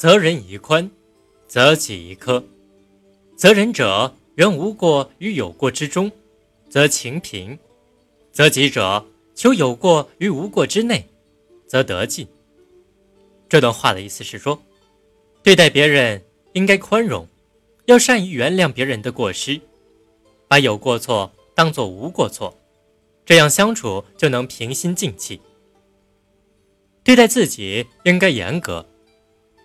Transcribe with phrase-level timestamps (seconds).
[0.00, 0.90] 责人宜宽，
[1.46, 2.42] 责己宜苛。
[3.36, 6.10] 责人者，人无过于有过之中，
[6.70, 7.58] 则情平；
[8.32, 11.04] 责己者，求有过于无过之内，
[11.66, 12.26] 则得进。
[13.46, 14.62] 这段话的意思是说，
[15.42, 16.24] 对待别人
[16.54, 17.28] 应该宽容，
[17.84, 19.60] 要善于原谅别人的过失，
[20.48, 22.56] 把有过错当作无过错，
[23.26, 25.42] 这样相处就能平心静气。
[27.04, 28.86] 对待自己应该严格。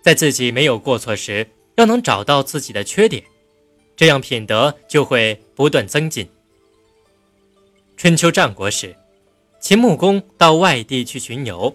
[0.06, 3.24] 在自己没有过错时，要能找到自己的缺点，
[3.96, 6.28] 这样品德就会不断增进。
[7.96, 8.94] 春秋战国时，
[9.58, 11.74] 秦穆公到外地去巡游，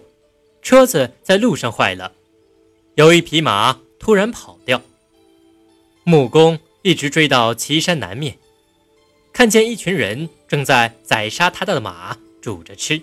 [0.62, 2.10] 车子在路上坏了，
[2.94, 4.80] 有一匹马突然跑掉。
[6.04, 8.38] 穆公一直追到岐山南面，
[9.30, 12.98] 看见一群人正在宰杀他的马煮着吃。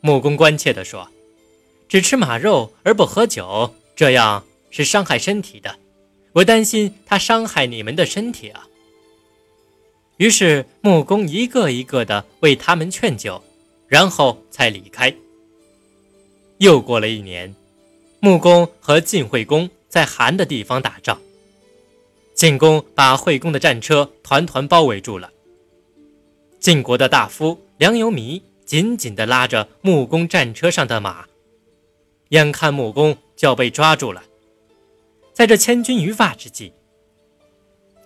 [0.00, 1.08] 穆公关切地说。
[1.92, 5.78] 只吃马肉而不喝酒，这样是伤害身体的。
[6.32, 8.66] 我担心他伤害你们的身体啊。
[10.16, 13.44] 于是穆公一个一个的为他们劝酒，
[13.88, 15.14] 然后才离开。
[16.56, 17.54] 又过了一年，
[18.20, 21.20] 穆公和晋惠公在寒的地方打仗，
[22.34, 25.30] 晋公把惠公的战车团团包围住了。
[26.58, 31.26] 晋国的大夫梁由弥紧紧地拉着穆公战车上的马。
[32.32, 34.24] 眼看穆公就要被抓住了，
[35.34, 36.72] 在这千钧一发之际，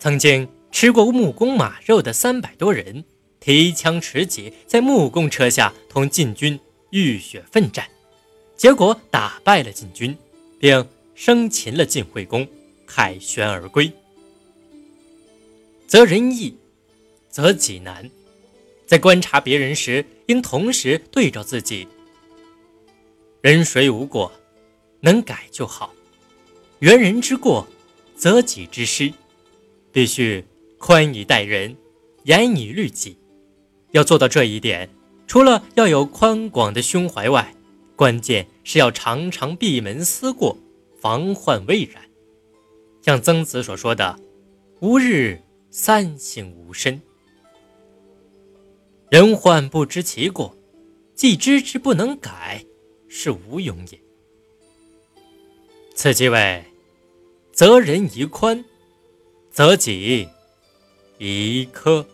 [0.01, 3.05] 曾经吃过穆公马肉的三百多人
[3.39, 6.59] 提枪持戟，在穆公车下同晋军
[6.91, 7.89] 浴血奋战，
[8.57, 10.17] 结果打败了晋军，
[10.59, 12.45] 并生擒了晋惠公，
[12.85, 13.93] 凯旋而归。
[15.87, 16.57] 择人易，
[17.29, 18.11] 择己难，
[18.87, 21.87] 在观察别人时，应同时对照自己。
[23.41, 24.33] 人谁无过，
[25.01, 25.93] 能改就好。
[26.81, 27.67] 原人之过，
[28.17, 29.13] 则己之失。
[29.93, 30.45] 必须
[30.79, 31.75] 宽以待人，
[32.25, 33.17] 严以律己。
[33.93, 34.91] 要做到这一点，
[35.27, 37.55] 除了要有宽广的胸怀外，
[37.95, 40.59] 关键是要常常闭门思过，
[41.01, 42.03] 防患未然。
[43.01, 44.19] 像曾子所说的
[44.81, 45.41] ：“吾日
[45.71, 47.01] 三省吾身。”
[49.09, 50.55] 人患不知其过，
[51.15, 52.67] 既知之不能改。
[53.19, 53.99] 是无勇也。
[55.95, 56.63] 此即为
[57.51, 58.63] 择人宜宽，
[59.51, 60.29] 择己
[61.17, 62.05] 宜苛。